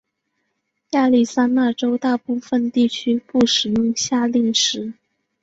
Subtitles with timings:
[0.93, 4.93] 亚利桑那州大部分地区不使用夏令时。